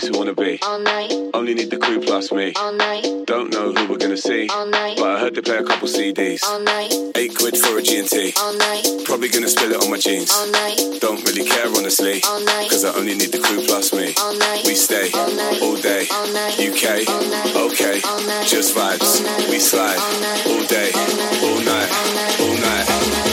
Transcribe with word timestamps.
place 0.00 0.10
we 0.10 0.18
wanna 0.18 0.34
be. 0.34 0.58
all 0.62 0.78
night, 0.78 1.12
Only 1.34 1.54
need 1.54 1.70
the 1.70 1.76
crew 1.78 2.00
plus 2.00 2.30
me. 2.32 2.52
all 2.56 2.72
night, 2.72 3.04
Don't 3.26 3.52
know 3.52 3.72
who 3.72 3.88
we're 3.88 3.98
gonna 3.98 4.16
see. 4.16 4.48
all 4.48 4.66
night, 4.66 4.96
But 4.98 5.10
I 5.10 5.18
heard 5.18 5.34
they 5.34 5.40
play 5.42 5.56
a 5.56 5.64
couple 5.64 5.88
CDs. 5.88 6.42
all 6.44 6.60
night, 6.60 6.92
Eight 7.16 7.34
quid 7.36 7.56
for 7.58 7.78
a 7.78 7.82
G&T. 7.82 8.34
all 8.40 8.54
night, 8.54 8.84
Probably 9.04 9.28
gonna 9.28 9.48
spill 9.48 9.72
it 9.72 9.82
on 9.82 9.90
my 9.90 9.98
jeans. 9.98 10.30
all 10.32 10.46
night, 10.50 10.78
Don't 11.00 11.24
really 11.26 11.44
care 11.44 11.66
honestly. 11.66 12.22
all 12.24 12.40
night, 12.40 12.70
Cause 12.70 12.84
I 12.84 12.94
only 12.94 13.14
need 13.14 13.32
the 13.32 13.38
crew 13.38 13.60
plus 13.66 13.92
me. 13.92 14.14
all 14.20 14.34
night, 14.34 14.64
We 14.64 14.74
stay 14.74 15.10
all 15.14 15.30
night, 15.32 15.62
all 15.62 15.76
day. 15.76 16.06
all 16.10 16.26
night, 16.28 16.54
UK, 16.60 17.06
all 17.08 17.24
night, 17.24 17.56
okay, 17.56 18.00
all 18.04 18.20
night, 18.22 18.46
just 18.46 18.74
vibes. 18.74 19.02
all 19.18 19.22
night, 19.26 19.48
We 19.50 19.58
slide 19.58 19.98
all 19.98 20.20
night, 20.20 20.46
all 20.46 20.64
day, 20.66 20.90
all 20.94 21.14
night, 21.18 21.42
all 21.42 21.60
night, 21.60 21.90
all 21.98 22.12
night, 22.18 22.38
all 22.40 22.56
night, 22.56 22.86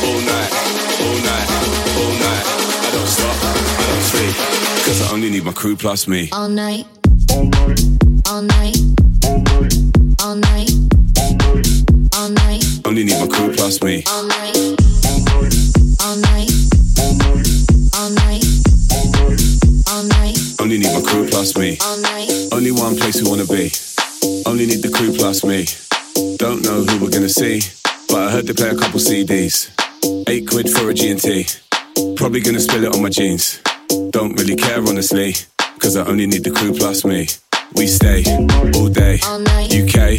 all 0.05 0.21
night, 0.21 0.51
all 0.55 0.71
night, 0.81 0.95
all 1.01 1.19
night. 1.29 1.47
Don't 1.55 1.73
stop, 1.75 1.94
I. 4.13 4.81
Cause 4.85 5.01
I 5.01 5.13
only 5.13 5.29
need 5.29 5.43
my 5.43 5.51
crew 5.51 5.75
plus 5.75 6.07
me. 6.07 6.29
all 6.31 6.47
night, 6.47 6.85
all 7.31 7.45
night, 7.45 7.79
all 8.27 8.41
night, 8.41 8.77
all 10.21 10.35
night, 10.35 10.35
All 10.35 10.35
night. 10.35 10.71
All 12.15 12.29
night. 12.29 12.63
Only 12.85 13.03
need 13.03 13.19
my 13.19 13.27
crew 13.27 13.51
plus 13.53 13.81
me. 13.81 14.03
all 14.07 14.23
night, 14.23 14.55
all 16.05 16.15
night, 16.17 16.51
all 17.97 18.09
night, 18.11 18.43
all 19.89 20.03
night, 20.03 20.37
Only 20.59 20.77
need 20.77 20.93
my 20.93 21.01
crew 21.01 21.27
plus 21.27 21.57
me. 21.57 21.77
all 21.81 21.97
night, 22.01 22.29
Only 22.51 22.71
one 22.71 22.95
place 22.95 23.21
we 23.21 23.27
wanna 23.29 23.45
be. 23.45 23.71
Only 24.45 24.65
need 24.67 24.81
the 24.83 24.91
crew 24.93 25.13
plus 25.13 25.43
me. 25.43 25.65
Don't 26.37 26.61
know 26.63 26.83
who 26.83 27.03
we're 27.03 27.09
gonna 27.11 27.29
see, 27.29 27.61
but 28.07 28.27
I 28.27 28.31
heard 28.31 28.45
they 28.47 28.53
play 28.53 28.69
a 28.69 28.75
couple 28.75 28.99
CDs. 28.99 29.69
Eight 30.27 30.47
quid 30.47 30.69
for 30.69 30.89
a 30.89 30.93
G&T. 30.93 31.45
Probably 32.15 32.39
gonna 32.41 32.59
spill 32.59 32.83
it 32.83 32.93
on 32.95 33.01
my 33.01 33.09
jeans. 33.09 33.59
Don't 34.15 34.31
really 34.39 34.55
care 34.55 34.79
honestly, 34.79 35.35
cause 35.77 35.97
I 35.97 36.05
only 36.05 36.25
need 36.25 36.45
the 36.45 36.49
crew 36.49 36.71
plus 36.71 37.03
me. 37.03 37.27
We 37.75 37.85
stay 37.85 38.23
all 38.71 38.87
day, 38.87 39.19
all 39.27 39.43
UK, 39.67 40.15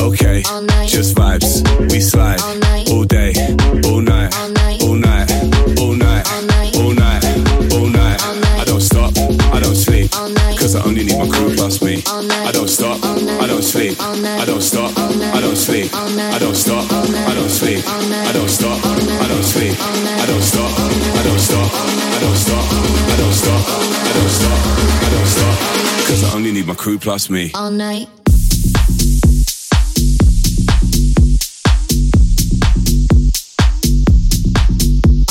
okay, 0.00 0.40
just 0.88 1.14
vibes. 1.14 1.60
We 1.92 2.00
slide 2.00 2.40
all 2.88 3.04
day, 3.04 3.36
all 3.84 4.00
night, 4.00 4.32
all 4.80 4.96
night, 4.96 5.28
all 5.76 5.92
night, 5.92 6.24
all 6.72 6.94
night, 6.96 7.20
all 7.68 7.84
night, 7.84 8.18
I 8.56 8.64
don't 8.64 8.80
stop, 8.80 9.12
I 9.52 9.60
don't 9.60 9.76
sleep, 9.76 10.10
cause 10.56 10.74
I 10.74 10.82
only 10.82 11.04
need 11.04 11.18
my 11.18 11.28
crew 11.28 11.54
plus 11.54 11.82
me. 11.82 12.02
I 12.48 12.50
don't 12.50 12.68
stop, 12.68 12.96
I 13.04 13.46
don't 13.46 13.62
sleep, 13.62 14.00
I 14.00 14.46
don't 14.46 14.62
stop, 14.62 14.96
I 14.96 15.40
don't 15.42 15.56
sleep, 15.56 15.92
I 15.92 16.38
don't 16.38 16.56
stop, 16.56 16.90
I 16.90 17.34
don't 17.34 17.50
sleep, 17.50 17.84
I 17.84 18.32
don't 18.32 18.48
stop, 18.48 18.80
I 18.80 19.28
don't 19.28 19.44
sleep, 19.44 19.76
I 19.76 20.24
don't 20.32 20.40
stop, 20.40 20.72
I 20.80 21.22
don't 21.28 21.38
stop, 21.38 21.68
I 21.68 22.20
don't 22.24 22.36
stop, 22.40 22.64
I 22.64 22.80
don't 22.80 23.03
stop, 23.34 23.64
I 23.68 24.12
don't 24.14 24.28
stop, 24.28 24.58
I 25.02 25.10
don't 25.10 25.26
stop, 25.26 26.06
cause 26.06 26.24
I 26.24 26.36
only 26.36 26.52
need 26.52 26.66
my 26.66 26.74
crew 26.74 26.98
plus 26.98 27.28
me. 27.30 27.50
all 27.54 27.70
night. 27.70 28.08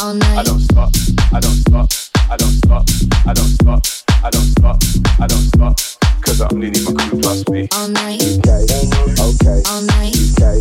All 0.02 0.14
night. 0.14 0.38
I 0.38 0.44
don't 0.44 0.60
stop, 0.60 0.92
I 1.32 1.40
don't 1.40 1.56
stop, 1.64 1.88
I 2.30 2.36
don't 2.38 2.52
stop, 2.52 2.84
I 3.26 3.34
don't 3.34 3.54
stop, 3.56 3.82
I 4.24 4.30
don't 4.30 4.52
stop, 4.52 4.78
I 5.22 5.28
don't 5.28 5.48
stop, 5.48 5.78
cause 6.22 6.42
I 6.42 6.48
only 6.52 6.70
need 6.72 6.84
my 6.84 6.94
crew 7.08 7.22
plus 7.22 7.48
me. 7.48 7.68
all 7.72 7.88
night, 7.88 8.22
Okay, 8.22 8.64
okay, 8.68 9.62
all 9.72 9.82
night, 9.82 10.16
okay, 10.36 10.60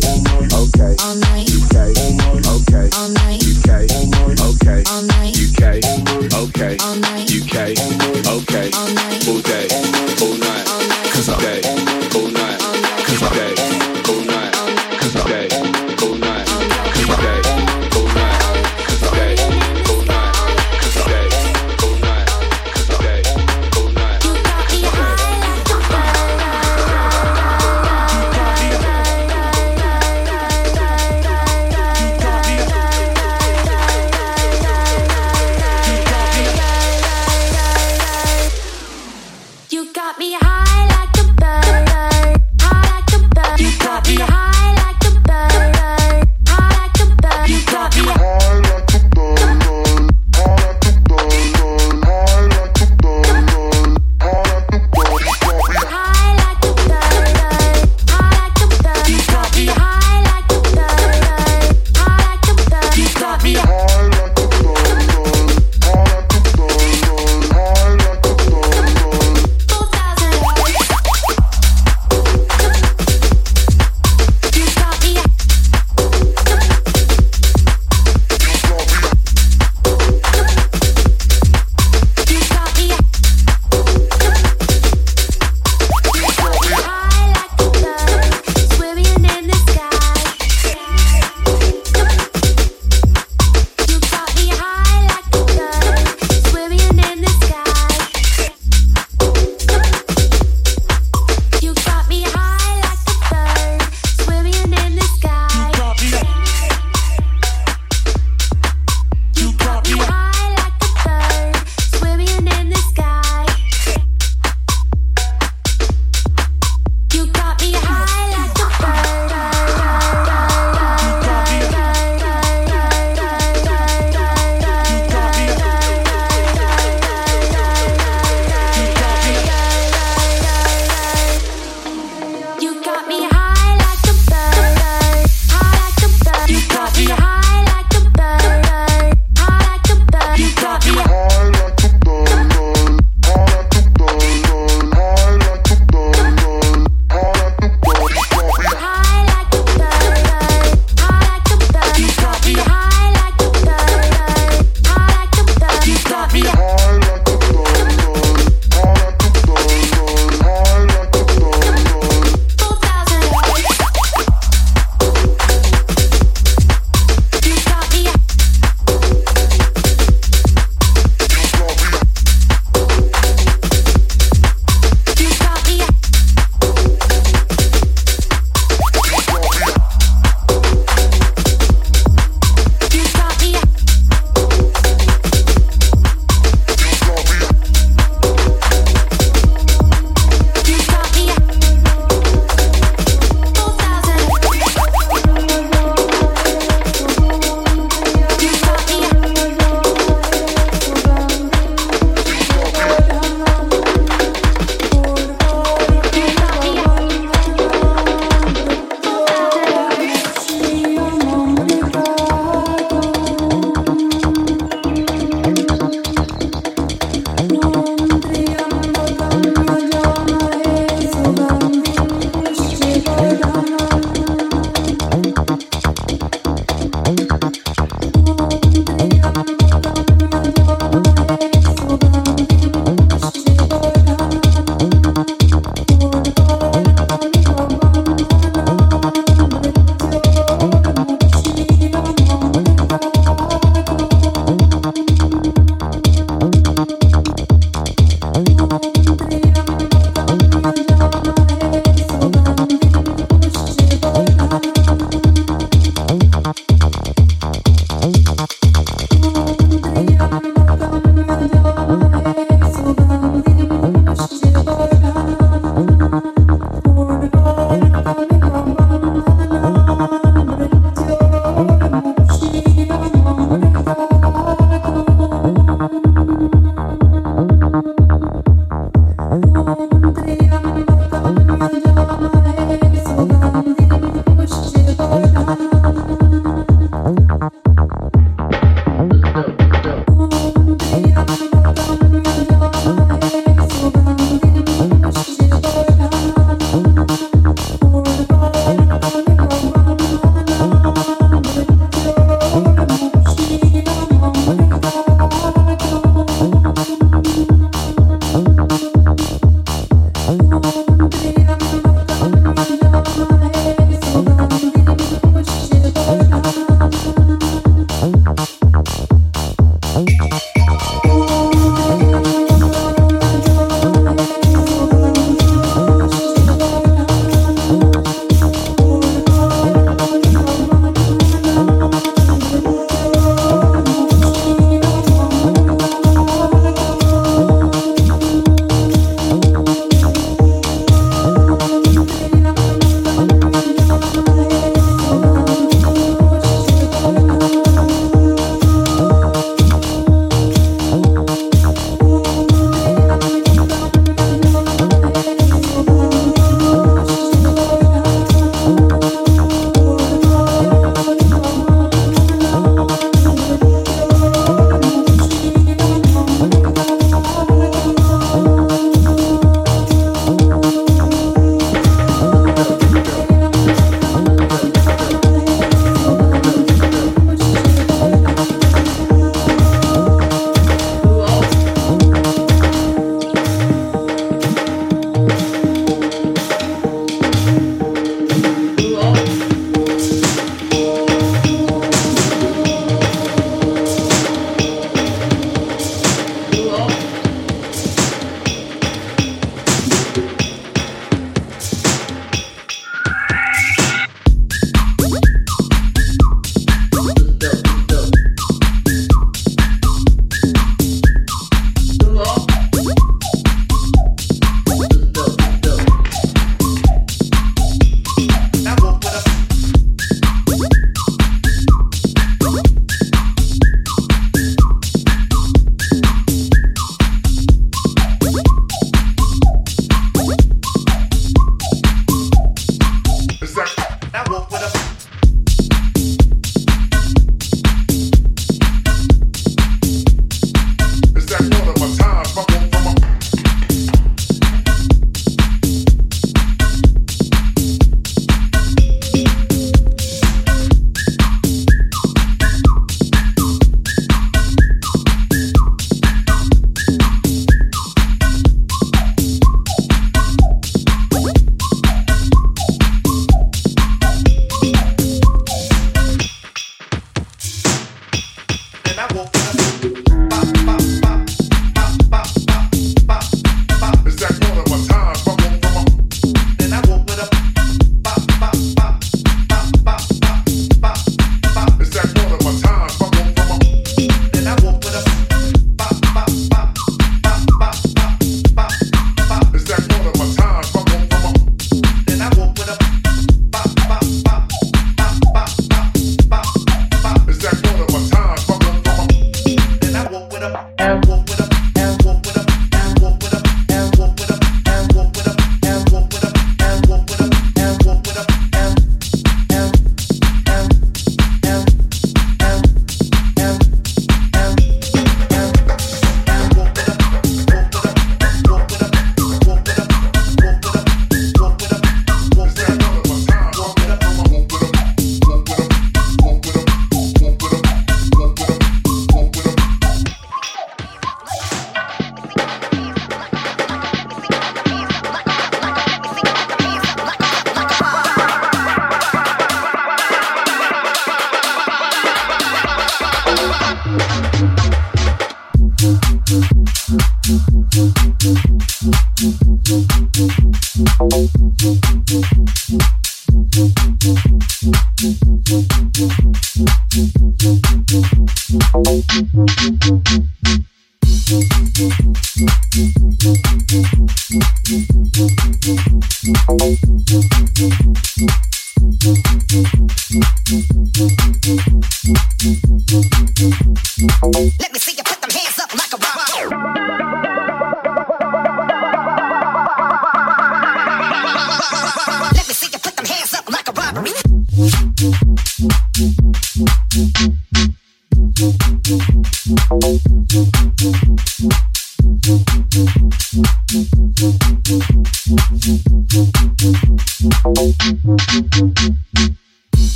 okay, 0.55 0.95
all 1.03 1.15
night, 1.15 1.49
UK, 1.51 1.75
okay, 2.55 2.89
all 2.95 3.09
night, 3.09 3.43
UK, 3.43 3.69
okay, 4.39 4.83
all 4.87 5.01
night, 5.03 5.32
Okay, 5.63 5.79
all 6.33 6.77
UK, 6.77 7.71
okay, 8.27 8.69
all 9.29 9.39
day, 9.39 10.02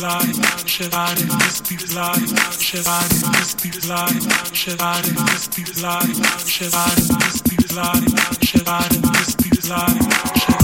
blind, 0.00 0.34
should 0.66 0.94
I 0.94 1.14
just 1.14 1.68
be 1.68 1.76
blind, 1.76 2.28
should 2.58 2.86
I 2.86 3.06
just 3.36 3.62
be 3.62 3.70
blind, 3.84 4.56
should 4.56 4.80
I 4.80 5.02
just 5.02 5.54
be 5.56 5.62
blind, 5.78 6.16
should 6.48 6.74
I 6.74 6.94
just 6.94 7.44
be 7.44 7.56
blind, 7.68 8.08
should 8.42 8.68
I 8.68 8.88
just 8.88 9.38
be 9.42 9.50
blind, 9.60 10.00
should 10.40 10.59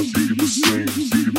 Every 0.00 1.29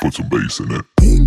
put 0.00 0.14
some 0.14 0.28
bass 0.28 0.60
in 0.60 0.72
it. 0.72 1.25